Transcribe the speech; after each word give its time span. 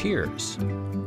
tears, 0.00 0.56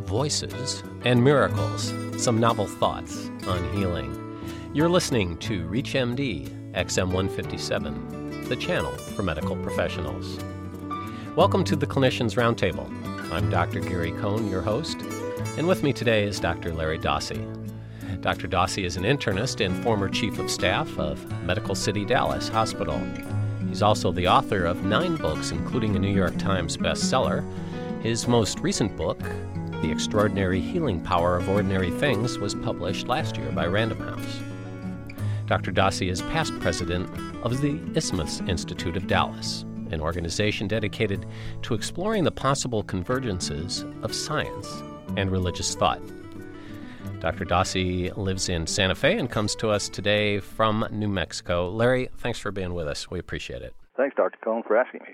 voices, 0.06 0.84
and 1.04 1.24
miracles, 1.24 1.92
some 2.16 2.40
novel 2.40 2.68
thoughts 2.68 3.28
on 3.48 3.74
healing. 3.74 4.40
You're 4.72 4.88
listening 4.88 5.36
to 5.38 5.66
ReachMD 5.66 6.74
XM157, 6.74 8.48
the 8.48 8.56
channel 8.56 8.92
for 8.92 9.24
medical 9.24 9.56
professionals. 9.56 10.38
Welcome 11.36 11.64
to 11.64 11.76
the 11.76 11.88
Clinicians 11.88 12.36
Roundtable. 12.36 12.88
I'm 13.34 13.50
Dr. 13.50 13.80
Gary 13.80 14.12
Cohn, 14.12 14.48
your 14.48 14.62
host, 14.62 15.02
and 15.58 15.68
with 15.68 15.82
me 15.82 15.92
today 15.92 16.28
is 16.28 16.40
Dr. 16.40 16.72
Larry 16.72 17.00
Dossey. 17.00 17.44
Dr. 18.22 18.48
Dossey 18.48 18.86
is 18.86 18.96
an 18.96 19.06
internist 19.06 19.66
and 19.66 19.84
former 19.84 20.08
chief 20.08 20.38
of 20.38 20.52
staff 20.52 21.00
of 21.00 21.26
Medical 21.42 21.74
City 21.74 22.06
Dallas 22.06 22.48
Hospital. 22.48 23.02
He's 23.68 23.82
also 23.82 24.12
the 24.12 24.28
author 24.28 24.66
of 24.66 24.86
nine 24.86 25.16
books, 25.16 25.50
including 25.50 25.96
a 25.96 26.00
New 26.00 26.14
York 26.14 26.38
Times 26.38 26.78
bestseller. 26.78 27.44
His 28.04 28.28
most 28.28 28.60
recent 28.60 28.98
book, 28.98 29.18
The 29.82 29.90
Extraordinary 29.90 30.60
Healing 30.60 31.00
Power 31.00 31.38
of 31.38 31.48
Ordinary 31.48 31.90
Things, 31.90 32.38
was 32.38 32.54
published 32.54 33.08
last 33.08 33.38
year 33.38 33.50
by 33.54 33.66
Random 33.66 33.98
House. 33.98 34.42
Dr. 35.46 35.72
Dossey 35.72 36.10
is 36.10 36.22
past 36.24 36.52
president 36.60 37.10
of 37.46 37.62
the 37.62 37.80
Isthmus 37.96 38.42
Institute 38.42 38.98
of 38.98 39.08
Dallas, 39.08 39.64
an 39.92 40.02
organization 40.02 40.68
dedicated 40.68 41.26
to 41.62 41.76
exploring 41.76 42.26
the 42.26 42.32
possible 42.32 42.84
convergences 42.84 43.86
of 44.04 44.14
science 44.14 44.68
and 45.16 45.32
religious 45.32 45.74
thought. 45.74 46.02
Dr. 47.22 47.46
Dossey 47.46 48.12
lives 48.18 48.50
in 48.50 48.68
Santa 48.68 48.96
Fe 48.96 49.18
and 49.18 49.32
comes 49.32 49.56
to 49.56 49.70
us 49.70 49.88
today 49.88 50.42
from 50.42 50.86
New 50.92 51.08
Mexico. 51.08 51.70
Larry, 51.70 52.10
thanks 52.18 52.38
for 52.38 52.52
being 52.52 52.74
with 52.74 52.86
us. 52.90 53.10
We 53.10 53.20
appreciate 53.20 53.62
it. 53.62 53.74
Thanks, 53.96 54.18
Dr. 54.18 54.38
Cohn, 54.44 54.62
for 54.68 54.76
asking 54.76 55.04
me. 55.04 55.14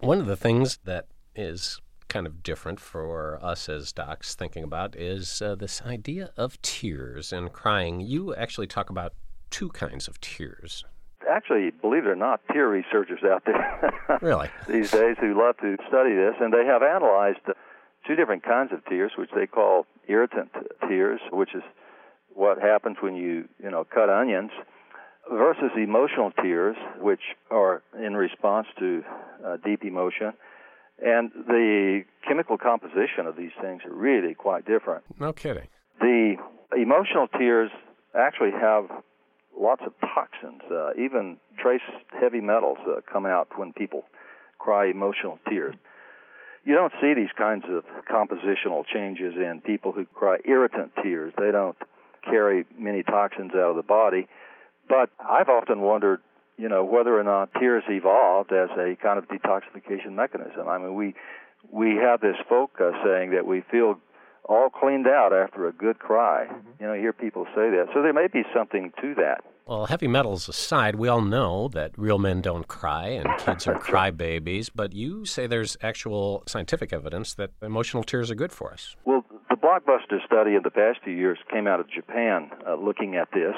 One 0.00 0.20
of 0.20 0.26
the 0.26 0.36
things 0.36 0.78
that 0.84 1.04
is 1.34 1.80
kind 2.08 2.26
of 2.26 2.42
different 2.42 2.78
for 2.78 3.38
us 3.42 3.68
as 3.68 3.90
docs 3.92 4.34
thinking 4.34 4.62
about 4.62 4.94
is 4.94 5.40
uh, 5.40 5.54
this 5.54 5.80
idea 5.82 6.30
of 6.36 6.60
tears 6.60 7.32
and 7.32 7.52
crying. 7.52 8.00
You 8.00 8.34
actually 8.34 8.66
talk 8.66 8.90
about 8.90 9.14
two 9.50 9.70
kinds 9.70 10.08
of 10.08 10.20
tears. 10.20 10.84
Actually, 11.30 11.70
believe 11.70 12.04
it 12.04 12.08
or 12.08 12.16
not, 12.16 12.40
tear 12.52 12.68
researchers 12.68 13.20
out 13.24 13.44
there 13.46 13.92
really 14.20 14.50
these 14.68 14.90
days 14.90 15.16
who 15.20 15.38
love 15.38 15.56
to 15.58 15.76
study 15.88 16.14
this, 16.14 16.34
and 16.40 16.52
they 16.52 16.66
have 16.66 16.82
analyzed 16.82 17.38
two 18.06 18.16
different 18.16 18.42
kinds 18.42 18.72
of 18.72 18.84
tears, 18.86 19.12
which 19.16 19.30
they 19.34 19.46
call 19.46 19.86
irritant 20.08 20.50
tears, 20.88 21.20
which 21.30 21.54
is 21.54 21.62
what 22.34 22.60
happens 22.60 22.96
when 23.00 23.14
you 23.14 23.48
you 23.62 23.70
know 23.70 23.84
cut 23.84 24.10
onions, 24.10 24.50
versus 25.30 25.70
emotional 25.76 26.32
tears, 26.42 26.76
which 27.00 27.22
are 27.50 27.82
in 27.98 28.14
response 28.14 28.66
to 28.78 29.02
uh, 29.46 29.56
deep 29.64 29.84
emotion. 29.84 30.32
And 31.00 31.30
the 31.46 32.04
chemical 32.26 32.58
composition 32.58 33.26
of 33.26 33.36
these 33.36 33.50
things 33.60 33.82
are 33.84 33.92
really 33.94 34.34
quite 34.34 34.66
different. 34.66 35.04
No 35.18 35.32
kidding. 35.32 35.68
The 36.00 36.36
emotional 36.76 37.28
tears 37.38 37.70
actually 38.14 38.52
have 38.52 38.84
lots 39.58 39.82
of 39.86 39.92
toxins, 40.00 40.62
uh, 40.70 40.90
even 40.98 41.36
trace 41.58 41.80
heavy 42.20 42.40
metals 42.40 42.78
uh, 42.86 43.00
come 43.10 43.26
out 43.26 43.48
when 43.56 43.72
people 43.72 44.04
cry 44.58 44.86
emotional 44.86 45.38
tears. 45.48 45.74
You 46.64 46.74
don't 46.74 46.92
see 47.00 47.14
these 47.14 47.32
kinds 47.36 47.64
of 47.68 47.84
compositional 48.10 48.84
changes 48.86 49.34
in 49.36 49.60
people 49.64 49.92
who 49.92 50.04
cry 50.06 50.38
irritant 50.44 50.92
tears. 51.02 51.32
They 51.36 51.50
don't 51.50 51.76
carry 52.24 52.64
many 52.78 53.02
toxins 53.02 53.50
out 53.52 53.70
of 53.70 53.76
the 53.76 53.82
body. 53.82 54.28
But 54.88 55.10
I've 55.18 55.48
often 55.48 55.80
wondered, 55.80 56.20
you 56.56 56.68
know, 56.68 56.84
whether 56.84 57.18
or 57.18 57.24
not 57.24 57.50
tears 57.58 57.84
evolved 57.88 58.52
as 58.52 58.70
a 58.78 58.96
kind 59.02 59.18
of 59.18 59.26
detoxification 59.28 60.12
mechanism. 60.12 60.68
I 60.68 60.78
mean, 60.78 60.94
we 60.94 61.14
we 61.70 61.96
have 61.96 62.20
this 62.20 62.36
folk 62.48 62.72
uh, 62.80 62.90
saying 63.04 63.30
that 63.30 63.46
we 63.46 63.62
feel 63.70 63.98
all 64.48 64.68
cleaned 64.68 65.06
out 65.06 65.32
after 65.32 65.68
a 65.68 65.72
good 65.72 65.98
cry. 65.98 66.46
Mm-hmm. 66.50 66.68
You 66.80 66.86
know, 66.86 66.92
you 66.94 67.00
hear 67.00 67.12
people 67.12 67.44
say 67.54 67.70
that. 67.70 67.86
So 67.94 68.02
there 68.02 68.12
may 68.12 68.26
be 68.26 68.42
something 68.54 68.92
to 69.00 69.14
that. 69.14 69.44
Well, 69.66 69.86
heavy 69.86 70.08
metals 70.08 70.48
aside, 70.48 70.96
we 70.96 71.06
all 71.06 71.20
know 71.20 71.68
that 71.68 71.92
real 71.96 72.18
men 72.18 72.40
don't 72.40 72.66
cry 72.66 73.08
and 73.08 73.28
kids 73.38 73.68
are 73.68 73.74
crybabies, 73.78 74.70
but 74.74 74.92
you 74.92 75.24
say 75.24 75.46
there's 75.46 75.76
actual 75.82 76.42
scientific 76.48 76.92
evidence 76.92 77.34
that 77.34 77.50
emotional 77.62 78.02
tears 78.02 78.30
are 78.30 78.34
good 78.34 78.50
for 78.50 78.72
us. 78.72 78.96
Well, 79.04 79.24
the 79.48 79.56
blockbuster 79.56 80.24
study 80.26 80.56
of 80.56 80.64
the 80.64 80.70
past 80.70 80.98
few 81.04 81.14
years 81.14 81.38
came 81.50 81.68
out 81.68 81.78
of 81.78 81.88
Japan 81.88 82.50
uh, 82.68 82.74
looking 82.74 83.14
at 83.14 83.28
this. 83.32 83.54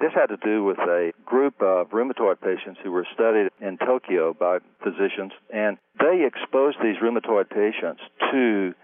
This 0.00 0.12
had 0.12 0.26
to 0.26 0.36
do 0.36 0.64
with 0.64 0.78
a 0.78 1.12
group 1.24 1.62
of 1.62 1.90
rheumatoid 1.90 2.40
patients 2.40 2.80
who 2.82 2.90
were 2.90 3.06
studied 3.14 3.50
in 3.60 3.78
Tokyo 3.78 4.34
by 4.34 4.58
physicians, 4.82 5.32
and 5.52 5.78
they 5.98 6.26
exposed 6.26 6.78
these 6.82 6.96
rheumatoid 7.02 7.48
patients 7.48 8.02
to 8.32 8.74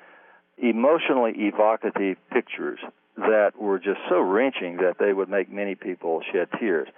emotionally 0.59 1.33
evocative 1.37 2.17
pictures 2.31 2.79
that 3.17 3.53
were 3.59 3.79
just 3.79 4.01
so 4.09 4.21
wrenching 4.21 4.77
that 4.77 4.97
they 4.99 5.13
would 5.13 5.29
make 5.29 5.51
many 5.51 5.75
people 5.75 6.23
shed 6.33 6.49
tears. 6.59 6.89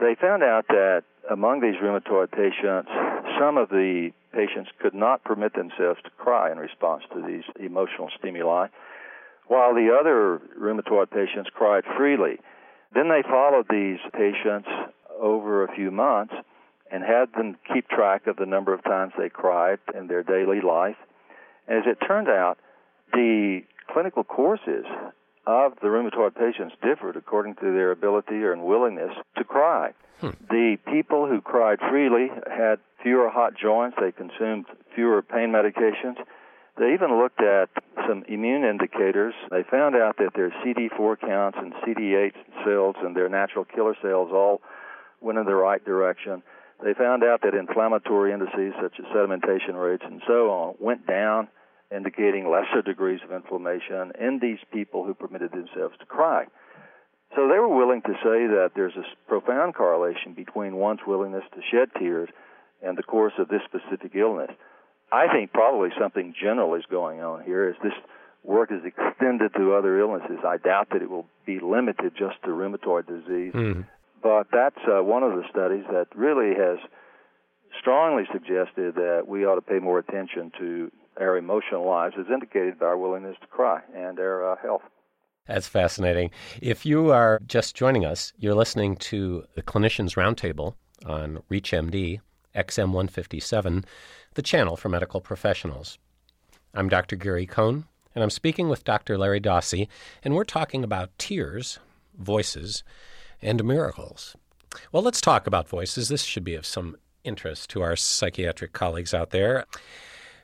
They 0.00 0.16
found 0.20 0.42
out 0.42 0.66
that 0.68 1.04
among 1.30 1.60
these 1.60 1.76
rheumatoid 1.80 2.32
patients, 2.32 2.90
some 3.38 3.56
of 3.56 3.68
the 3.68 4.10
patients 4.32 4.70
could 4.80 4.94
not 4.94 5.22
permit 5.22 5.54
themselves 5.54 6.00
to 6.04 6.10
cry 6.18 6.50
in 6.50 6.58
response 6.58 7.04
to 7.14 7.22
these 7.24 7.44
emotional 7.60 8.10
stimuli, 8.18 8.66
while 9.46 9.74
the 9.74 9.96
other 9.98 10.40
rheumatoid 10.58 11.10
patients 11.10 11.50
cried 11.54 11.84
freely. 11.96 12.40
Then 12.94 13.08
they 13.08 13.22
followed 13.22 13.66
these 13.70 13.98
patients 14.12 14.68
over 15.20 15.64
a 15.64 15.74
few 15.74 15.90
months 15.90 16.34
and 16.90 17.02
had 17.02 17.32
them 17.32 17.56
keep 17.72 17.88
track 17.88 18.26
of 18.26 18.36
the 18.36 18.46
number 18.46 18.74
of 18.74 18.84
times 18.84 19.12
they 19.16 19.30
cried 19.30 19.78
in 19.96 20.08
their 20.08 20.22
daily 20.22 20.60
life. 20.60 20.96
And 21.66 21.78
as 21.78 21.84
it 21.86 22.04
turned 22.06 22.28
out, 22.28 22.58
the 23.12 23.62
clinical 23.90 24.24
courses 24.24 24.84
of 25.46 25.72
the 25.80 25.88
rheumatoid 25.88 26.34
patients 26.36 26.74
differed 26.82 27.16
according 27.16 27.54
to 27.56 27.72
their 27.72 27.90
ability 27.90 28.42
or 28.42 28.56
willingness 28.56 29.12
to 29.36 29.44
cry. 29.44 29.92
Hmm. 30.20 30.30
The 30.50 30.76
people 30.86 31.26
who 31.26 31.40
cried 31.40 31.78
freely 31.90 32.28
had 32.48 32.78
fewer 33.02 33.28
hot 33.28 33.54
joints, 33.56 33.96
they 34.00 34.12
consumed 34.12 34.66
fewer 34.94 35.22
pain 35.22 35.50
medications. 35.50 36.16
They 36.78 36.94
even 36.94 37.18
looked 37.18 37.40
at 37.40 37.70
some 38.08 38.24
immune 38.28 38.64
indicators. 38.64 39.34
They 39.50 39.62
found 39.70 39.96
out 39.96 40.16
that 40.18 40.32
their 40.34 40.50
CD4 40.64 41.20
counts 41.20 41.58
and 41.60 41.72
CD8 41.74 42.32
cells 42.64 42.96
and 43.02 43.16
their 43.16 43.28
natural 43.28 43.64
killer 43.64 43.96
cells 44.02 44.30
all 44.32 44.60
went 45.20 45.38
in 45.38 45.46
the 45.46 45.54
right 45.54 45.84
direction. 45.84 46.42
They 46.82 46.94
found 46.94 47.22
out 47.22 47.42
that 47.42 47.54
inflammatory 47.54 48.32
indices 48.32 48.74
such 48.80 48.98
as 48.98 49.04
sedimentation 49.14 49.74
rates 49.74 50.02
and 50.04 50.20
so 50.26 50.50
on 50.50 50.74
went 50.80 51.06
down 51.06 51.48
indicating 51.94 52.50
lesser 52.50 52.82
degrees 52.82 53.20
of 53.24 53.32
inflammation 53.32 54.12
in 54.18 54.38
these 54.40 54.58
people 54.72 55.04
who 55.04 55.14
permitted 55.14 55.52
themselves 55.52 55.94
to 56.00 56.06
cry. 56.06 56.46
So 57.36 57.48
they 57.48 57.58
were 57.58 57.74
willing 57.74 58.02
to 58.02 58.12
say 58.22 58.46
that 58.48 58.72
there's 58.74 58.96
a 58.96 59.04
profound 59.28 59.74
correlation 59.74 60.34
between 60.34 60.76
one's 60.76 61.00
willingness 61.06 61.44
to 61.54 61.60
shed 61.70 61.88
tears 61.98 62.28
and 62.82 62.98
the 62.98 63.02
course 63.02 63.34
of 63.38 63.48
this 63.48 63.62
specific 63.64 64.14
illness. 64.14 64.50
I 65.12 65.26
think 65.30 65.52
probably 65.52 65.90
something 66.00 66.34
general 66.40 66.74
is 66.74 66.84
going 66.90 67.20
on 67.20 67.44
here 67.44 67.68
as 67.68 67.76
this 67.82 67.92
work 68.42 68.72
is 68.72 68.80
extended 68.84 69.52
to 69.56 69.74
other 69.74 70.00
illnesses. 70.00 70.38
I 70.44 70.56
doubt 70.56 70.88
that 70.90 71.02
it 71.02 71.10
will 71.10 71.26
be 71.44 71.60
limited 71.60 72.14
just 72.18 72.42
to 72.44 72.48
rheumatoid 72.48 73.06
disease, 73.06 73.52
mm. 73.52 73.86
but 74.22 74.46
that's 74.50 74.80
uh, 74.88 75.02
one 75.02 75.22
of 75.22 75.32
the 75.32 75.44
studies 75.50 75.84
that 75.92 76.06
really 76.16 76.54
has 76.54 76.78
strongly 77.78 78.24
suggested 78.32 78.94
that 78.94 79.24
we 79.28 79.44
ought 79.44 79.56
to 79.56 79.62
pay 79.62 79.78
more 79.78 79.98
attention 79.98 80.50
to 80.58 80.90
our 81.20 81.36
emotional 81.36 81.86
lives 81.86 82.14
as 82.18 82.26
indicated 82.32 82.78
by 82.78 82.86
our 82.86 82.96
willingness 82.96 83.36
to 83.40 83.46
cry 83.46 83.80
and 83.94 84.18
our 84.18 84.52
uh, 84.52 84.56
health. 84.62 84.82
That's 85.46 85.66
fascinating. 85.66 86.30
If 86.60 86.86
you 86.86 87.10
are 87.10 87.40
just 87.46 87.74
joining 87.74 88.04
us, 88.04 88.32
you're 88.38 88.54
listening 88.54 88.96
to 88.96 89.44
the 89.54 89.62
Clinicians 89.62 90.16
Roundtable 90.16 90.74
on 91.04 91.42
ReachMD 91.50 92.20
XM157, 92.54 93.84
the 94.34 94.42
channel 94.42 94.76
for 94.76 94.88
medical 94.88 95.20
professionals. 95.20 95.98
I'm 96.74 96.88
Dr. 96.88 97.16
Gary 97.16 97.46
Cohn, 97.46 97.84
and 98.14 98.22
I'm 98.22 98.30
speaking 98.30 98.68
with 98.68 98.84
Dr. 98.84 99.18
Larry 99.18 99.40
Dossey, 99.40 99.88
and 100.22 100.34
we're 100.34 100.44
talking 100.44 100.84
about 100.84 101.16
tears, 101.18 101.78
voices, 102.18 102.82
and 103.40 103.64
miracles. 103.64 104.36
Well, 104.90 105.02
let's 105.02 105.20
talk 105.20 105.46
about 105.46 105.68
voices. 105.68 106.08
This 106.08 106.22
should 106.22 106.44
be 106.44 106.54
of 106.54 106.66
some 106.66 106.96
interest 107.24 107.70
to 107.70 107.82
our 107.82 107.96
psychiatric 107.96 108.72
colleagues 108.72 109.14
out 109.14 109.30
there. 109.30 109.64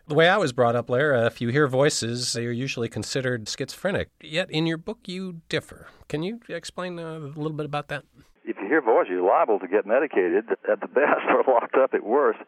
The 0.06 0.14
way 0.14 0.28
I 0.28 0.38
was 0.38 0.52
brought 0.52 0.74
up, 0.74 0.88
Larry, 0.88 1.26
if 1.26 1.40
you 1.40 1.48
hear 1.48 1.68
voices, 1.68 2.34
you're 2.34 2.50
usually 2.50 2.88
considered 2.88 3.46
schizophrenic. 3.48 4.08
Yet 4.22 4.50
in 4.50 4.66
your 4.66 4.78
book, 4.78 5.00
you 5.06 5.42
differ. 5.50 5.88
Can 6.08 6.22
you 6.22 6.40
explain 6.48 6.98
uh, 6.98 7.18
a 7.18 7.36
little 7.36 7.52
bit 7.52 7.66
about 7.66 7.88
that? 7.88 8.04
If 8.48 8.56
you 8.56 8.66
hear 8.66 8.80
voices, 8.80 9.10
you're 9.10 9.28
liable 9.28 9.58
to 9.58 9.68
get 9.68 9.84
medicated 9.84 10.48
at 10.64 10.80
the 10.80 10.88
best 11.00 11.28
or 11.28 11.44
locked 11.46 11.76
up 11.76 11.92
at 11.92 12.02
worst. 12.02 12.40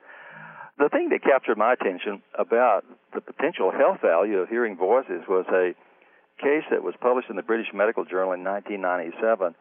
The 0.79 0.89
thing 0.89 1.11
that 1.11 1.23
captured 1.23 1.59
my 1.59 1.75
attention 1.75 2.23
about 2.39 2.87
the 3.13 3.21
potential 3.21 3.71
health 3.71 4.01
value 4.01 4.39
of 4.39 4.49
hearing 4.49 4.79
voices 4.79 5.29
was 5.29 5.45
a 5.53 5.75
case 6.41 6.65
that 6.71 6.83
was 6.83 6.95
published 7.03 7.29
in 7.29 7.37
the 7.37 7.43
British 7.43 7.69
Medical 7.75 8.07
Journal 8.07 8.33
in 8.33 8.43
1997 8.43 9.55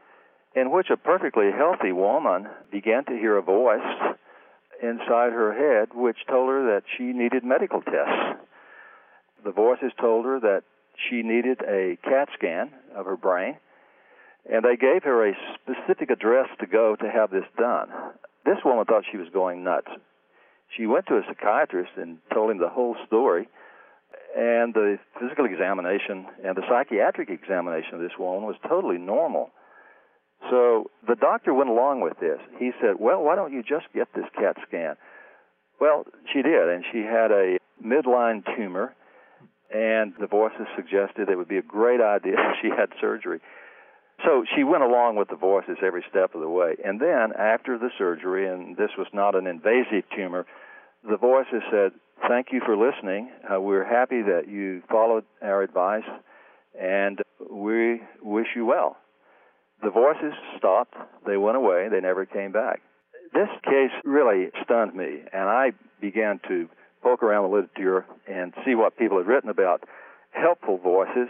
in 0.56 0.71
which 0.71 0.88
a 0.89 0.95
perfectly 0.95 1.51
healthy 1.51 1.91
woman 1.91 2.47
began 2.71 3.03
to 3.03 3.12
hear 3.12 3.38
a 3.38 3.42
voice 3.42 4.15
inside 4.81 5.33
her 5.35 5.51
head 5.51 5.89
which 5.94 6.18
told 6.30 6.47
her 6.47 6.74
that 6.74 6.83
she 6.97 7.12
needed 7.12 7.44
medical 7.44 7.81
tests. 7.81 8.39
The 9.44 9.51
voices 9.51 9.92
told 10.00 10.24
her 10.24 10.39
that 10.39 10.63
she 11.09 11.21
needed 11.21 11.59
a 11.68 11.97
CAT 12.01 12.30
scan 12.38 12.71
of 12.95 13.06
her 13.06 13.18
brain, 13.18 13.57
and 14.51 14.63
they 14.63 14.75
gave 14.75 15.03
her 15.03 15.27
a 15.27 15.33
specific 15.56 16.09
address 16.09 16.47
to 16.59 16.68
go 16.68 16.95
to 16.95 17.09
have 17.09 17.31
this 17.31 17.45
done. 17.57 17.89
This 18.45 18.57
woman 18.63 18.86
thought 18.86 19.03
she 19.12 19.18
was 19.18 19.27
going 19.33 19.63
nuts. 19.63 19.89
She 20.77 20.86
went 20.86 21.07
to 21.07 21.15
a 21.15 21.21
psychiatrist 21.27 21.91
and 21.97 22.18
told 22.33 22.51
him 22.51 22.59
the 22.59 22.69
whole 22.69 22.95
story, 23.07 23.47
and 24.38 24.74
the 24.74 25.00
physical 25.19 25.45
examination 25.45 26.25
and 26.45 26.56
the 26.56 26.63
psychiatric 26.69 27.30
examination 27.30 27.95
of 27.95 28.01
this 28.01 28.18
woman 28.19 28.44
was 28.44 28.56
totally 28.68 28.97
normal. 28.97 29.50
So 30.50 30.89
the 31.07 31.15
doctor 31.15 31.53
went 31.53 31.69
along 31.69 32.01
with 32.01 32.19
this. 32.19 32.39
He 32.59 32.71
said, 32.80 32.95
Well, 33.00 33.21
why 33.24 33.35
don't 33.35 33.51
you 33.51 33.62
just 33.62 33.88
get 33.94 34.07
this 34.15 34.25
CAT 34.35 34.57
scan? 34.68 34.95
Well, 35.81 36.06
she 36.31 36.42
did, 36.42 36.69
and 36.69 36.83
she 36.92 37.00
had 37.00 37.31
a 37.31 37.57
midline 37.83 38.44
tumor, 38.56 38.94
and 39.74 40.13
the 40.19 40.27
voices 40.27 40.68
suggested 40.75 41.30
it 41.30 41.38
would 41.38 41.47
be 41.47 41.57
a 41.57 41.62
great 41.63 42.01
idea 42.01 42.33
if 42.33 42.57
she 42.62 42.69
had 42.69 42.89
surgery. 43.00 43.39
So 44.25 44.44
she 44.56 44.63
went 44.63 44.83
along 44.83 45.16
with 45.16 45.30
the 45.30 45.36
voices 45.36 45.77
every 45.86 46.04
step 46.10 46.36
of 46.36 46.42
the 46.42 46.50
way. 46.50 46.75
And 46.83 47.00
then 47.00 47.31
after 47.38 47.77
the 47.77 47.89
surgery, 47.98 48.48
and 48.48 48.75
this 48.75 48.92
was 48.98 49.07
not 49.13 49.36
an 49.36 49.48
invasive 49.48 50.04
tumor, 50.16 50.45
the 51.07 51.18
voices 51.18 51.63
said, 51.71 51.92
Thank 52.27 52.48
you 52.51 52.62
for 52.66 52.75
listening. 52.75 53.31
Uh, 53.50 53.62
we're 53.62 53.86
happy 53.86 54.21
that 54.21 54.50
you 54.50 54.81
followed 54.89 55.24
our 55.42 55.63
advice, 55.63 56.04
and 56.77 57.19
we 57.50 58.01
wish 58.21 58.48
you 58.56 58.66
well. 58.66 58.98
The 59.81 59.89
voices 59.89 60.33
stopped. 60.57 60.95
They 61.25 61.38
went 61.38 61.56
away. 61.56 61.88
They 61.89 62.01
never 62.01 62.25
came 62.25 62.51
back. 62.51 62.81
This 63.33 63.48
case 63.63 63.92
really 64.04 64.50
stunned 64.63 64.95
me, 64.95 65.21
and 65.31 65.44
I 65.44 65.71
began 66.01 66.42
to 66.50 66.68
poke 67.01 67.24
around 67.24 67.50
the 67.50 67.56
literature 67.56 68.06
and 68.27 68.54
see 68.66 68.75
what 68.75 68.98
people 68.98 69.18
had 69.18 69.27
written 69.27 69.50
about 69.50 69.83
helpful 70.31 70.77
voices. 70.77 71.30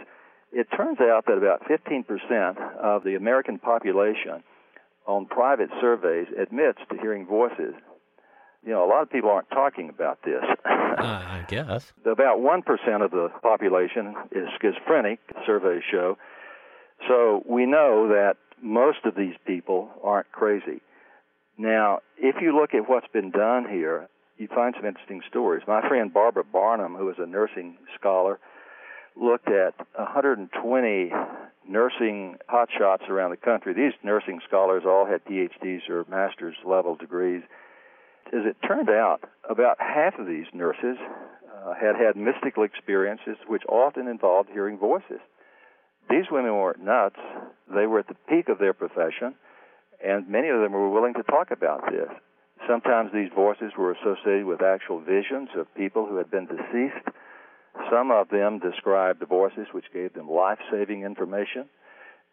It 0.52 0.66
turns 0.76 0.98
out 1.00 1.26
that 1.26 1.38
about 1.38 1.62
15% 1.68 2.78
of 2.78 3.04
the 3.04 3.14
American 3.14 3.58
population 3.58 4.42
on 5.06 5.26
private 5.26 5.70
surveys 5.80 6.26
admits 6.40 6.78
to 6.90 6.98
hearing 7.00 7.26
voices. 7.26 7.74
You 8.64 8.72
know, 8.72 8.84
a 8.84 8.88
lot 8.88 9.02
of 9.02 9.10
people 9.10 9.30
aren't 9.30 9.50
talking 9.50 9.88
about 9.88 10.18
this. 10.24 10.42
uh, 10.64 10.68
I 10.98 11.44
guess. 11.48 11.92
About 12.04 12.38
1% 12.38 13.04
of 13.04 13.10
the 13.10 13.28
population 13.42 14.14
is 14.32 14.48
schizophrenic, 14.60 15.18
surveys 15.46 15.82
show. 15.90 16.18
So 17.08 17.42
we 17.48 17.64
know 17.64 18.08
that 18.08 18.36
most 18.62 18.98
of 19.04 19.14
these 19.14 19.34
people 19.46 19.88
aren't 20.02 20.30
crazy. 20.32 20.82
Now, 21.56 22.00
if 22.18 22.36
you 22.42 22.54
look 22.54 22.74
at 22.74 22.88
what's 22.88 23.08
been 23.12 23.30
done 23.30 23.66
here, 23.68 24.08
you 24.36 24.48
find 24.48 24.74
some 24.76 24.86
interesting 24.86 25.22
stories. 25.28 25.62
My 25.66 25.86
friend 25.86 26.12
Barbara 26.12 26.44
Barnum, 26.44 26.94
who 26.94 27.08
is 27.10 27.16
a 27.18 27.26
nursing 27.26 27.76
scholar, 27.98 28.38
looked 29.20 29.48
at 29.48 29.74
120 29.96 31.12
nursing 31.68 32.36
hotshots 32.48 33.08
around 33.08 33.30
the 33.30 33.36
country. 33.36 33.74
These 33.74 33.92
nursing 34.02 34.40
scholars 34.46 34.82
all 34.86 35.06
had 35.06 35.24
PhDs 35.24 35.88
or 35.88 36.04
master's 36.08 36.56
level 36.64 36.96
degrees. 36.96 37.42
As 38.32 38.44
it 38.44 38.56
turned 38.66 38.88
out, 38.88 39.20
about 39.48 39.76
half 39.78 40.18
of 40.18 40.26
these 40.26 40.46
nurses 40.52 40.96
uh, 40.98 41.74
had 41.74 41.96
had 41.96 42.16
mystical 42.16 42.64
experiences, 42.64 43.36
which 43.46 43.62
often 43.68 44.08
involved 44.08 44.48
hearing 44.52 44.78
voices. 44.78 45.20
These 46.08 46.26
women 46.30 46.54
weren't 46.54 46.82
nuts. 46.82 47.20
They 47.72 47.86
were 47.86 48.00
at 48.00 48.08
the 48.08 48.16
peak 48.28 48.48
of 48.48 48.58
their 48.58 48.72
profession, 48.72 49.34
and 50.04 50.28
many 50.28 50.48
of 50.48 50.60
them 50.60 50.72
were 50.72 50.90
willing 50.90 51.14
to 51.14 51.22
talk 51.22 51.50
about 51.50 51.90
this. 51.90 52.08
Sometimes 52.68 53.12
these 53.12 53.30
voices 53.34 53.72
were 53.78 53.92
associated 53.92 54.44
with 54.44 54.62
actual 54.62 55.00
visions 55.00 55.48
of 55.56 55.72
people 55.74 56.06
who 56.06 56.16
had 56.16 56.30
been 56.30 56.46
deceased. 56.46 57.06
Some 57.90 58.10
of 58.10 58.28
them 58.28 58.58
described 58.58 59.22
voices 59.28 59.68
which 59.72 59.92
gave 59.92 60.14
them 60.14 60.28
life 60.28 60.58
saving 60.70 61.02
information. 61.02 61.68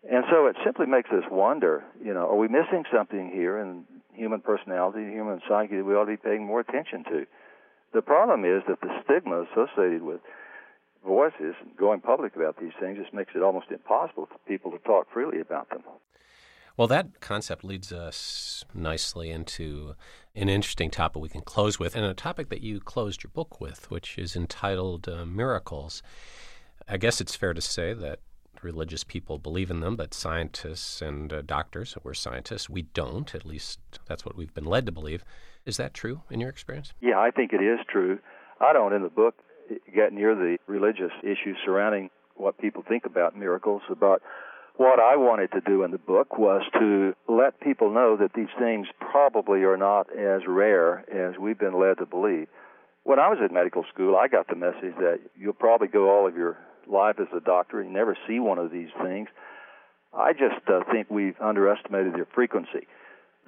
And 0.09 0.23
so 0.31 0.47
it 0.47 0.55
simply 0.63 0.85
makes 0.85 1.09
us 1.09 1.23
wonder, 1.29 1.83
you 2.03 2.13
know, 2.13 2.29
are 2.29 2.37
we 2.37 2.47
missing 2.47 2.83
something 2.93 3.31
here 3.33 3.57
in 3.57 3.85
human 4.13 4.41
personality, 4.41 5.11
human 5.11 5.41
psyche 5.47 5.77
that 5.77 5.85
we 5.85 5.93
ought 5.95 6.05
to 6.05 6.11
be 6.11 6.17
paying 6.17 6.45
more 6.45 6.59
attention 6.59 7.03
to? 7.05 7.25
The 7.93 8.01
problem 8.01 8.45
is 8.45 8.63
that 8.67 8.81
the 8.81 8.89
stigma 9.03 9.45
associated 9.51 10.01
with 10.01 10.21
voices 11.05 11.55
going 11.77 12.01
public 12.01 12.35
about 12.35 12.59
these 12.59 12.73
things 12.79 12.97
just 12.97 13.13
makes 13.13 13.31
it 13.35 13.41
almost 13.41 13.67
impossible 13.71 14.27
for 14.27 14.37
people 14.47 14.71
to 14.71 14.79
talk 14.79 15.07
freely 15.13 15.39
about 15.39 15.69
them. 15.69 15.83
Well, 16.77 16.87
that 16.89 17.21
concept 17.21 17.63
leads 17.63 17.91
us 17.91 18.63
nicely 18.71 19.31
into 19.31 19.95
an 20.35 20.47
interesting 20.47 20.91
topic 20.91 21.23
we 21.23 21.27
can 21.27 21.41
close 21.41 21.79
with, 21.79 21.95
and 21.95 22.05
a 22.05 22.13
topic 22.13 22.49
that 22.49 22.61
you 22.61 22.79
closed 22.79 23.23
your 23.23 23.31
book 23.33 23.59
with, 23.59 23.89
which 23.89 24.15
is 24.19 24.35
entitled 24.35 25.09
uh, 25.09 25.25
Miracles. 25.25 26.03
I 26.87 26.97
guess 26.97 27.19
it's 27.19 27.35
fair 27.35 27.55
to 27.55 27.61
say 27.61 27.93
that 27.93 28.19
religious 28.61 29.03
people 29.03 29.39
believe 29.39 29.71
in 29.71 29.79
them, 29.79 29.95
but 29.95 30.13
scientists 30.13 31.01
and 31.01 31.33
uh, 31.33 31.41
doctors, 31.41 31.97
we're 32.03 32.13
scientists, 32.13 32.69
we 32.69 32.83
don't. 32.83 33.33
At 33.33 33.43
least 33.43 33.79
that's 34.05 34.23
what 34.23 34.37
we've 34.37 34.53
been 34.53 34.65
led 34.65 34.85
to 34.85 34.91
believe. 34.91 35.25
Is 35.65 35.77
that 35.77 35.95
true 35.95 36.21
in 36.29 36.39
your 36.39 36.49
experience? 36.51 36.93
Yeah, 37.01 37.17
I 37.17 37.31
think 37.31 37.53
it 37.53 37.63
is 37.63 37.79
true. 37.89 38.19
I 38.61 38.71
don't 38.73 38.93
in 38.93 39.01
the 39.01 39.09
book 39.09 39.33
get 39.95 40.13
near 40.13 40.35
the 40.35 40.57
religious 40.67 41.11
issues 41.23 41.57
surrounding 41.65 42.11
what 42.35 42.59
people 42.59 42.83
think 42.87 43.07
about 43.07 43.35
miracles, 43.35 43.81
but 43.99 44.21
what 44.77 44.99
I 44.99 45.15
wanted 45.15 45.51
to 45.53 45.61
do 45.61 45.83
in 45.83 45.91
the 45.91 45.97
book 45.97 46.37
was 46.37 46.61
to 46.73 47.13
let 47.27 47.59
people 47.59 47.91
know 47.91 48.15
that 48.17 48.33
these 48.33 48.53
things 48.59 48.87
probably 48.99 49.63
are 49.63 49.77
not 49.77 50.07
as 50.15 50.41
rare 50.47 51.03
as 51.11 51.37
we've 51.39 51.57
been 51.57 51.79
led 51.79 51.97
to 51.97 52.05
believe. 52.05 52.47
When 53.03 53.19
I 53.19 53.29
was 53.29 53.39
at 53.43 53.51
medical 53.51 53.85
school, 53.91 54.15
I 54.15 54.27
got 54.27 54.47
the 54.47 54.55
message 54.55 54.95
that 54.99 55.19
you'll 55.35 55.53
probably 55.53 55.87
go 55.87 56.11
all 56.11 56.27
of 56.27 56.35
your 56.35 56.57
life 56.87 57.15
as 57.19 57.27
a 57.35 57.39
doctor 57.39 57.81
and 57.81 57.91
never 57.91 58.15
see 58.27 58.39
one 58.39 58.59
of 58.59 58.71
these 58.71 58.89
things. 59.01 59.29
I 60.13 60.33
just 60.33 60.67
uh, 60.67 60.81
think 60.91 61.09
we've 61.09 61.39
underestimated 61.41 62.13
their 62.13 62.27
frequency. 62.33 62.87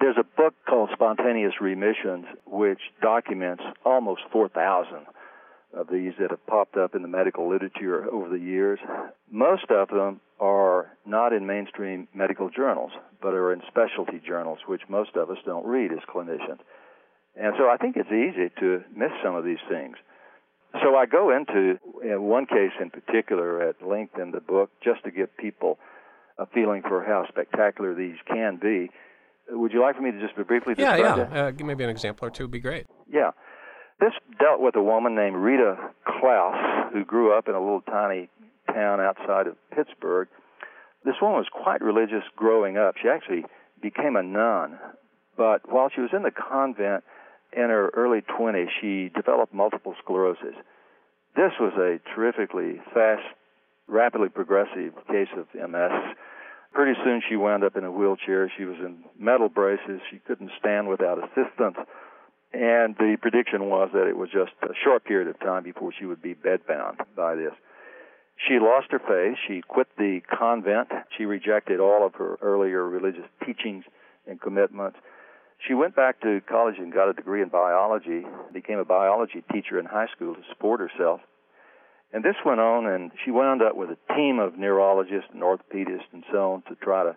There's 0.00 0.16
a 0.18 0.24
book 0.36 0.54
called 0.68 0.90
Spontaneous 0.92 1.54
Remissions, 1.60 2.26
which 2.46 2.80
documents 3.02 3.62
almost 3.84 4.22
4,000 4.32 5.06
of 5.74 5.88
these 5.92 6.12
that 6.18 6.30
have 6.30 6.44
popped 6.46 6.76
up 6.76 6.94
in 6.94 7.02
the 7.02 7.08
medical 7.08 7.48
literature 7.48 8.10
over 8.10 8.28
the 8.28 8.42
years. 8.42 8.80
Most 9.30 9.70
of 9.70 9.88
them 9.88 10.20
are 10.40 10.96
not 11.06 11.32
in 11.32 11.46
mainstream 11.46 12.08
medical 12.14 12.48
journals, 12.48 12.92
but 13.20 13.34
are 13.34 13.52
in 13.52 13.60
specialty 13.68 14.20
journals, 14.26 14.58
which 14.66 14.80
most 14.88 15.14
of 15.14 15.30
us 15.30 15.36
don't 15.44 15.66
read 15.66 15.92
as 15.92 15.98
clinicians. 16.12 16.60
And 17.36 17.54
so 17.58 17.68
I 17.68 17.76
think 17.76 17.96
it's 17.96 18.10
easy 18.10 18.50
to 18.58 18.82
miss 18.96 19.10
some 19.22 19.34
of 19.36 19.44
these 19.44 19.62
things. 19.68 19.96
So 20.82 20.96
I 20.96 21.04
go 21.06 21.30
into 21.30 21.78
one 22.18 22.46
case 22.46 22.72
in 22.80 22.90
particular 22.90 23.60
at 23.68 23.86
length 23.86 24.18
in 24.18 24.30
the 24.30 24.40
book 24.40 24.70
just 24.82 25.04
to 25.04 25.10
give 25.10 25.36
people 25.36 25.78
a 26.38 26.46
feeling 26.46 26.82
for 26.82 27.04
how 27.04 27.26
spectacular 27.28 27.94
these 27.94 28.16
can 28.26 28.56
be. 28.56 28.90
Would 29.50 29.72
you 29.72 29.82
like 29.82 29.96
for 29.96 30.02
me 30.02 30.12
to 30.12 30.20
just 30.20 30.34
briefly 30.46 30.74
yeah, 30.78 30.96
describe 30.96 31.18
yeah. 31.18 31.24
that? 31.50 31.60
Uh, 31.60 31.64
maybe 31.64 31.84
an 31.84 31.90
example 31.90 32.26
or 32.26 32.30
two 32.30 32.44
would 32.44 32.50
be 32.50 32.60
great. 32.60 32.86
Yeah. 33.12 33.32
This 33.98 34.12
dealt 34.38 34.60
with 34.60 34.76
a 34.76 34.82
woman 34.82 35.14
named 35.14 35.36
Rita 35.36 35.76
Klaus, 36.06 36.90
who 36.92 37.04
grew 37.04 37.36
up 37.36 37.48
in 37.48 37.54
a 37.54 37.60
little 37.60 37.82
tiny 37.82 38.30
town 38.72 39.00
outside 39.00 39.46
of 39.46 39.56
Pittsburgh. 39.74 40.28
This 41.04 41.16
woman 41.20 41.38
was 41.38 41.48
quite 41.50 41.80
religious 41.80 42.24
growing 42.36 42.76
up. 42.76 42.96
She 43.00 43.08
actually 43.08 43.44
became 43.80 44.16
a 44.16 44.22
nun. 44.22 44.78
But 45.36 45.70
while 45.70 45.88
she 45.88 46.00
was 46.00 46.10
in 46.12 46.22
the 46.22 46.30
convent 46.30 47.04
in 47.52 47.70
her 47.70 47.90
early 47.94 48.20
20s, 48.20 48.68
she 48.80 49.10
developed 49.14 49.54
multiple 49.54 49.94
sclerosis. 50.02 50.54
This 51.34 51.52
was 51.58 51.72
a 51.78 51.98
terrifically 52.14 52.80
fast, 52.92 53.22
rapidly 53.86 54.28
progressive 54.28 54.94
case 55.08 55.32
of 55.36 55.46
MS. 55.54 56.14
Pretty 56.72 56.98
soon 57.02 57.22
she 57.28 57.36
wound 57.36 57.64
up 57.64 57.76
in 57.76 57.84
a 57.84 57.90
wheelchair. 57.90 58.52
She 58.56 58.64
was 58.64 58.76
in 58.78 59.04
metal 59.18 59.48
braces. 59.48 60.00
She 60.10 60.18
couldn't 60.18 60.50
stand 60.58 60.88
without 60.88 61.18
assistance. 61.18 61.76
And 62.52 62.96
the 62.96 63.16
prediction 63.20 63.70
was 63.70 63.90
that 63.92 64.08
it 64.08 64.16
was 64.16 64.28
just 64.30 64.52
a 64.62 64.74
short 64.84 65.04
period 65.04 65.28
of 65.28 65.38
time 65.40 65.62
before 65.62 65.92
she 65.98 66.04
would 66.04 66.20
be 66.20 66.34
bedbound 66.34 66.98
by 67.16 67.36
this. 67.36 67.52
She 68.48 68.58
lost 68.58 68.88
her 68.90 68.98
faith. 68.98 69.38
She 69.46 69.60
quit 69.60 69.88
the 69.98 70.20
convent. 70.30 70.88
She 71.16 71.24
rejected 71.24 71.80
all 71.80 72.06
of 72.06 72.14
her 72.14 72.38
earlier 72.40 72.88
religious 72.88 73.28
teachings 73.44 73.84
and 74.26 74.40
commitments. 74.40 74.98
She 75.66 75.74
went 75.74 75.94
back 75.94 76.20
to 76.22 76.40
college 76.48 76.76
and 76.78 76.92
got 76.92 77.10
a 77.10 77.12
degree 77.12 77.42
in 77.42 77.48
biology, 77.48 78.24
became 78.52 78.78
a 78.78 78.84
biology 78.84 79.44
teacher 79.52 79.78
in 79.78 79.84
high 79.84 80.06
school 80.16 80.34
to 80.34 80.40
support 80.48 80.80
herself. 80.80 81.20
And 82.12 82.24
this 82.24 82.36
went 82.44 82.60
on, 82.60 82.86
and 82.86 83.12
she 83.24 83.30
wound 83.30 83.62
up 83.62 83.76
with 83.76 83.90
a 83.90 84.14
team 84.14 84.38
of 84.38 84.58
neurologists 84.58 85.30
and 85.32 85.42
orthopedists 85.42 86.10
and 86.12 86.24
so 86.32 86.52
on 86.54 86.62
to 86.62 86.74
try 86.76 87.04
to 87.04 87.16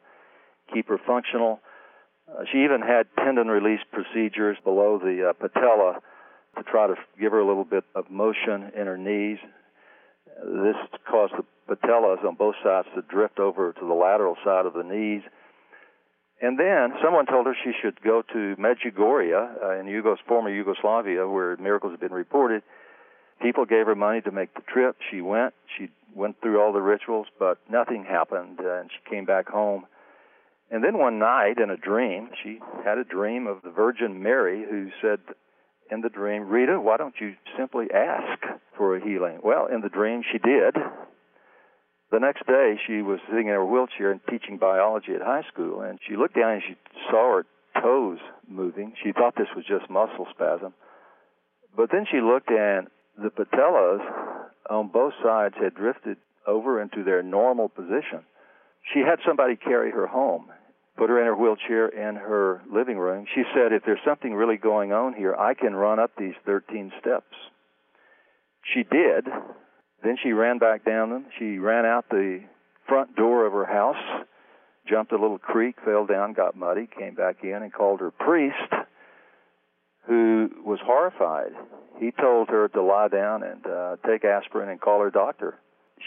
keep 0.73 0.87
her 0.89 0.99
functional. 1.07 1.61
Uh, 2.29 2.43
she 2.51 2.59
even 2.59 2.81
had 2.81 3.07
tendon 3.17 3.47
release 3.47 3.79
procedures 3.91 4.57
below 4.63 4.99
the 4.99 5.29
uh, 5.29 5.33
patella 5.33 5.99
to 6.57 6.63
try 6.63 6.87
to 6.87 6.95
give 7.19 7.31
her 7.31 7.39
a 7.39 7.47
little 7.47 7.65
bit 7.65 7.85
of 7.95 8.11
motion 8.11 8.71
in 8.77 8.85
her 8.85 8.97
knees. 8.97 9.39
This 10.41 10.75
caused 11.09 11.33
the 11.37 11.75
patellas 11.75 12.23
on 12.25 12.35
both 12.35 12.55
sides 12.63 12.87
to 12.95 13.01
drift 13.03 13.39
over 13.39 13.73
to 13.73 13.79
the 13.79 13.93
lateral 13.93 14.35
side 14.43 14.65
of 14.65 14.73
the 14.73 14.83
knees. 14.83 15.21
And 16.41 16.59
then 16.59 16.93
someone 17.01 17.25
told 17.25 17.45
her 17.45 17.55
she 17.63 17.71
should 17.81 18.01
go 18.01 18.21
to 18.33 18.55
Medjugorje 18.57 19.63
uh, 19.63 19.79
in 19.79 19.85
Yugos, 19.85 20.17
former 20.27 20.49
Yugoslavia, 20.49 21.27
where 21.27 21.55
miracles 21.57 21.93
had 21.93 21.99
been 21.99 22.11
reported. 22.11 22.63
People 23.41 23.65
gave 23.65 23.85
her 23.85 23.95
money 23.95 24.21
to 24.21 24.31
make 24.31 24.53
the 24.53 24.61
trip. 24.61 24.97
She 25.09 25.21
went. 25.21 25.53
She 25.77 25.89
went 26.13 26.41
through 26.41 26.61
all 26.61 26.73
the 26.73 26.81
rituals, 26.81 27.27
but 27.39 27.59
nothing 27.69 28.03
happened, 28.03 28.59
uh, 28.59 28.79
and 28.79 28.89
she 28.91 29.09
came 29.09 29.25
back 29.25 29.47
home. 29.47 29.85
And 30.69 30.83
then 30.83 30.97
one 30.97 31.19
night 31.19 31.59
in 31.59 31.69
a 31.69 31.77
dream, 31.77 32.29
she 32.43 32.59
had 32.83 32.97
a 32.97 33.03
dream 33.03 33.47
of 33.47 33.61
the 33.61 33.69
Virgin 33.69 34.21
Mary 34.21 34.65
who 34.69 34.89
said 35.01 35.19
in 35.91 36.01
the 36.01 36.09
dream, 36.09 36.47
Rita, 36.47 36.79
why 36.79 36.97
don't 36.97 37.15
you 37.19 37.33
simply 37.57 37.87
ask 37.93 38.41
for 38.77 38.95
a 38.95 39.03
healing? 39.03 39.39
Well, 39.43 39.67
in 39.67 39.81
the 39.81 39.89
dream, 39.89 40.23
she 40.31 40.37
did. 40.37 40.75
The 42.11 42.19
next 42.19 42.45
day, 42.45 42.79
she 42.85 43.01
was 43.01 43.19
sitting 43.27 43.47
in 43.47 43.53
her 43.53 43.65
wheelchair 43.65 44.11
and 44.11 44.21
teaching 44.29 44.57
biology 44.57 45.13
at 45.15 45.21
high 45.21 45.43
school, 45.51 45.81
and 45.81 45.99
she 46.07 46.15
looked 46.15 46.35
down 46.35 46.53
and 46.53 46.63
she 46.67 46.75
saw 47.09 47.37
her 47.37 47.45
toes 47.81 48.19
moving. 48.47 48.93
She 49.03 49.11
thought 49.11 49.35
this 49.35 49.47
was 49.55 49.65
just 49.65 49.89
muscle 49.89 50.27
spasm. 50.31 50.73
But 51.75 51.89
then 51.91 52.05
she 52.09 52.21
looked 52.21 52.51
and 52.51 52.87
the 53.17 53.29
patellas 53.29 54.01
on 54.69 54.89
both 54.89 55.13
sides 55.23 55.55
had 55.61 55.75
drifted 55.75 56.17
over 56.47 56.81
into 56.81 57.03
their 57.03 57.23
normal 57.23 57.69
position. 57.69 58.25
She 58.93 58.99
had 58.99 59.19
somebody 59.25 59.55
carry 59.55 59.91
her 59.91 60.07
home, 60.07 60.47
put 61.03 61.10
her 61.10 61.19
in 61.19 61.25
her 61.25 61.36
wheelchair 61.36 61.88
in 61.88 62.15
her 62.15 62.62
living 62.72 62.98
room. 62.98 63.25
She 63.36 63.43
said, 63.53 63.74
If 63.74 63.83
there's 63.86 64.00
something 64.05 64.33
really 64.33 64.55
going 64.55 64.93
on 64.93 65.13
here, 65.13 65.36
I 65.36 65.53
can 65.53 65.75
run 65.75 66.00
up 66.00 66.12
these 66.17 66.36
13 66.45 66.93
steps. 67.01 67.36
She 68.74 68.83
did. 68.83 69.25
Then 70.01 70.17
she 70.24 70.31
ran 70.31 70.60
back 70.60 70.86
down 70.86 71.10
them. 71.10 71.25
She 71.38 71.57
ran 71.57 71.86
out 71.86 72.05
the 72.10 72.41
front 72.88 73.17
door 73.17 73.45
of 73.45 73.51
her 73.51 73.65
house, 73.65 74.25
jumped 74.89 75.12
a 75.12 75.17
little 75.17 75.39
creek, 75.39 75.75
fell 75.83 76.05
down, 76.05 76.31
got 76.31 76.55
muddy, 76.55 76.88
came 76.98 77.15
back 77.15 77.38
in, 77.43 77.62
and 77.62 77.74
called 77.74 78.00
her 78.00 78.12
priest, 78.12 78.55
who 80.07 80.50
was 80.65 80.79
horrified 80.86 81.51
he 82.00 82.12
told 82.12 82.50
her 82.50 82.67
to 82.69 82.81
lie 82.81 83.07
down 83.07 83.43
and 83.43 83.65
uh, 83.65 83.95
take 84.05 84.25
aspirin 84.25 84.69
and 84.69 84.81
call 84.81 85.01
her 85.01 85.12
doctor. 85.12 85.60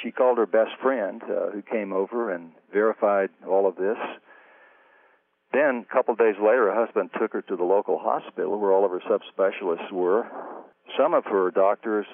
She 0.02 0.10
called 0.10 0.38
her 0.38 0.46
best 0.46 0.72
friend, 0.82 1.22
uh, 1.22 1.50
who 1.52 1.62
came 1.62 1.92
over 1.92 2.32
and 2.32 2.50
verified 2.72 3.30
all 3.48 3.66
of 3.66 3.76
this. 3.76 3.96
Then, 5.56 5.86
a 5.88 5.94
couple 5.94 6.12
of 6.12 6.18
days 6.18 6.34
later, 6.36 6.70
her 6.70 6.84
husband 6.84 7.08
took 7.18 7.32
her 7.32 7.40
to 7.40 7.56
the 7.56 7.64
local 7.64 7.98
hospital 7.98 8.58
where 8.58 8.72
all 8.72 8.84
of 8.84 8.90
her 8.90 9.00
subspecialists 9.08 9.90
were. 9.90 10.26
Some 10.98 11.14
of 11.14 11.24
her 11.24 11.50
doctors 11.50 12.04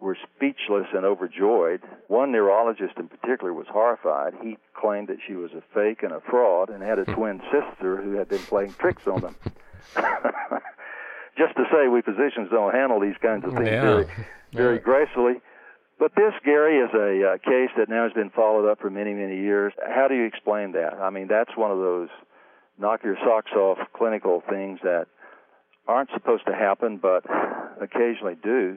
were 0.00 0.18
speechless 0.34 0.88
and 0.92 1.04
overjoyed. 1.04 1.80
One 2.08 2.32
neurologist 2.32 2.94
in 2.96 3.06
particular 3.06 3.54
was 3.54 3.68
horrified. 3.70 4.34
He 4.42 4.58
claimed 4.74 5.06
that 5.08 5.18
she 5.24 5.34
was 5.34 5.52
a 5.52 5.62
fake 5.72 6.02
and 6.02 6.10
a 6.10 6.20
fraud 6.28 6.70
and 6.70 6.82
had 6.82 6.98
a 6.98 7.04
twin 7.04 7.40
sister 7.52 8.02
who 8.02 8.16
had 8.16 8.28
been 8.28 8.40
playing 8.40 8.72
tricks 8.72 9.06
on 9.06 9.20
them. 9.20 9.36
just 11.38 11.54
to 11.54 11.64
say 11.70 11.86
we 11.86 12.02
physicians 12.02 12.50
don't 12.50 12.74
handle 12.74 12.98
these 12.98 13.16
kinds 13.22 13.44
of 13.44 13.52
things 13.52 13.68
yeah. 13.68 13.80
very, 13.80 14.06
very 14.52 14.74
yeah. 14.74 14.82
gracefully. 14.82 15.34
But 16.00 16.16
this, 16.16 16.34
Gary, 16.44 16.78
is 16.78 16.90
a 16.92 17.34
uh, 17.34 17.38
case 17.38 17.70
that 17.78 17.88
now 17.88 18.02
has 18.02 18.12
been 18.12 18.30
followed 18.30 18.68
up 18.68 18.80
for 18.80 18.90
many, 18.90 19.14
many 19.14 19.36
years. 19.36 19.72
How 19.86 20.08
do 20.08 20.16
you 20.16 20.24
explain 20.24 20.72
that? 20.72 20.94
I 20.94 21.10
mean, 21.10 21.28
that's 21.28 21.56
one 21.56 21.70
of 21.70 21.78
those 21.78 22.08
knock 22.82 23.04
your 23.04 23.16
socks 23.24 23.52
off 23.52 23.78
clinical 23.96 24.42
things 24.50 24.80
that 24.82 25.06
aren't 25.86 26.10
supposed 26.12 26.44
to 26.46 26.52
happen, 26.52 26.98
but 27.00 27.24
occasionally 27.80 28.36
do. 28.42 28.76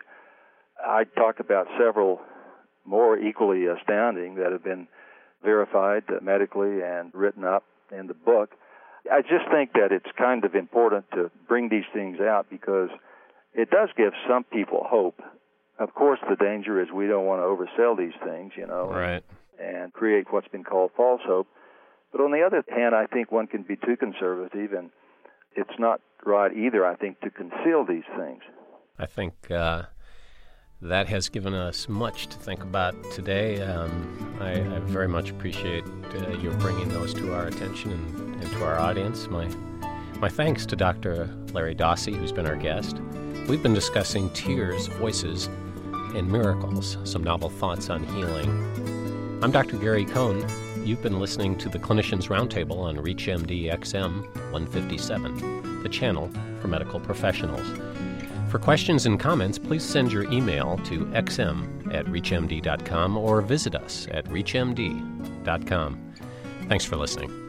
I 0.80 1.04
talked 1.04 1.40
about 1.40 1.68
several 1.78 2.22
more 2.86 3.18
equally 3.18 3.66
astounding 3.66 4.36
that 4.36 4.52
have 4.52 4.64
been 4.64 4.88
verified 5.44 6.04
medically 6.22 6.82
and 6.84 7.12
written 7.14 7.44
up 7.44 7.64
in 7.92 8.08
the 8.08 8.14
book. 8.14 8.52
I 9.12 9.22
just 9.22 9.50
think 9.52 9.74
that 9.74 9.92
it's 9.92 10.10
kind 10.18 10.46
of 10.46 10.56
important 10.56 11.06
to 11.12 11.32
bring 11.48 11.70
these 11.70 11.86
things 11.94 12.20
out 12.20 12.48
because 12.50 12.90
it 13.54 13.70
does 13.70 13.90
give 13.98 14.14
some 14.28 14.44
people 14.44 14.86
hope. 14.88 15.20
Of 15.80 15.94
course, 15.94 16.20
the 16.30 16.36
danger 16.36 16.82
is 16.82 16.88
we 16.94 17.08
don't 17.08 17.26
want 17.26 17.42
to 17.42 17.46
oversell 17.46 17.98
these 17.98 18.18
things, 18.24 18.54
you 18.56 18.66
know, 18.66 18.88
right. 18.90 19.24
and 19.60 19.92
create 19.94 20.28
what's 20.32 20.48
been 20.48 20.64
called 20.64 20.92
false 20.96 21.22
hope. 21.26 21.48
But 22.15 22.24
on 22.24 22.31
the 22.31 22.43
other 22.43 22.63
hand, 22.69 22.95
I 22.95 23.07
think 23.07 23.29
one 23.29 23.45
can 23.45 23.63
be 23.63 23.75
too 23.75 23.98
conservative, 23.98 24.72
and 24.72 24.89
it's 25.53 25.77
not 25.77 26.00
right 26.25 26.50
either, 26.55 26.86
I 26.86 26.95
think, 26.95 27.19
to 27.22 27.29
conceal 27.29 27.86
these 27.86 28.05
things. 28.17 28.41
I 28.98 29.05
think 29.05 29.51
uh, 29.51 29.84
that 30.81 31.10
has 31.10 31.27
given 31.27 31.53
us 31.53 31.89
much 31.89 32.27
to 32.27 32.38
think 32.38 32.63
about 32.63 32.95
today. 33.12 33.62
Um, 33.62 34.38
I, 34.39 34.51
I, 34.51 34.79
very 34.79 35.10
much 35.10 35.29
appreciate 35.29 35.84
uh, 36.15 36.29
your 36.38 36.53
bringing 36.53 36.88
those 36.88 37.13
to 37.15 37.34
our 37.34 37.48
attention 37.48 37.91
and, 37.91 38.41
and, 38.41 38.51
to 38.53 38.63
our 38.63 38.79
audience. 38.79 39.27
My, 39.27 39.50
my 40.19 40.29
thanks 40.29 40.65
to 40.67 40.77
Dr. 40.77 41.29
Larry 41.51 41.75
Dossey, 41.75 42.15
who's 42.15 42.31
been 42.31 42.48
our 42.48 42.55
guest. 42.55 42.98
We've 43.50 43.62
been 43.62 43.74
discussing 43.74 44.29
tears, 44.29 44.88
voices, 44.88 45.48
and 46.15 46.31
miracles, 46.31 46.98
some 47.03 47.25
novel 47.25 47.50
thoughts 47.50 47.89
on 47.89 48.05
healing. 48.05 49.41
I'm 49.43 49.51
Dr. 49.51 49.75
Gary 49.75 50.05
Cohn. 50.05 50.48
You've 50.86 51.01
been 51.01 51.20
listening 51.20 51.58
to 51.58 51.68
the 51.68 51.80
Clinicians 51.80 52.30
Roundtable 52.30 52.77
on 52.77 52.98
ReachMD 52.98 53.74
XM 53.74 54.22
157, 54.51 55.82
the 55.82 55.89
channel 55.89 56.30
for 56.62 56.68
medical 56.68 57.00
professionals. 57.00 57.68
For 58.50 58.60
questions 58.60 59.08
and 59.08 59.20
comments, 59.20 59.58
please 59.58 59.84
send 59.84 60.12
your 60.12 60.32
email 60.32 60.77
to 60.86 61.06
xm 61.08 61.92
at 61.92 62.06
reachmd.com 62.06 63.18
or 63.18 63.42
visit 63.42 63.74
us 63.74 64.08
at 64.12 64.25
reachmd.com. 64.25 66.13
Thanks 66.68 66.86
for 66.86 66.98
listening. 66.98 67.45